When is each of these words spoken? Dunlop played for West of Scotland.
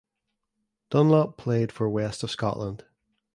Dunlop 0.89 1.37
played 1.37 1.71
for 1.71 1.87
West 1.87 2.23
of 2.23 2.31
Scotland. 2.31 2.85